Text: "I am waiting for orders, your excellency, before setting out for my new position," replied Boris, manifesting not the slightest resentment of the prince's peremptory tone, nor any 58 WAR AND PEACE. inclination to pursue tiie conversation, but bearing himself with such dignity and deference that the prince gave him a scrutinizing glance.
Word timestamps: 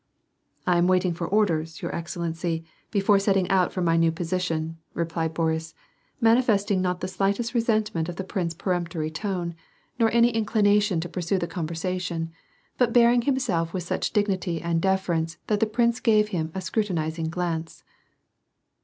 "I 0.65 0.79
am 0.79 0.87
waiting 0.87 1.13
for 1.13 1.27
orders, 1.27 1.83
your 1.83 1.95
excellency, 1.95 2.65
before 2.89 3.19
setting 3.19 3.47
out 3.51 3.71
for 3.71 3.83
my 3.83 3.97
new 3.97 4.11
position," 4.11 4.79
replied 4.95 5.35
Boris, 5.35 5.75
manifesting 6.19 6.81
not 6.81 7.01
the 7.01 7.07
slightest 7.07 7.53
resentment 7.53 8.09
of 8.09 8.15
the 8.15 8.23
prince's 8.23 8.57
peremptory 8.57 9.11
tone, 9.11 9.53
nor 9.99 10.09
any 10.11 10.29
58 10.29 10.29
WAR 10.29 10.29
AND 10.29 10.31
PEACE. 10.31 10.37
inclination 10.39 10.99
to 11.01 11.09
pursue 11.09 11.37
tiie 11.37 11.49
conversation, 11.51 12.31
but 12.79 12.93
bearing 12.93 13.21
himself 13.21 13.75
with 13.75 13.83
such 13.83 14.09
dignity 14.11 14.59
and 14.59 14.81
deference 14.81 15.37
that 15.45 15.59
the 15.59 15.67
prince 15.67 15.99
gave 15.99 16.29
him 16.29 16.51
a 16.55 16.61
scrutinizing 16.61 17.29
glance. 17.29 17.83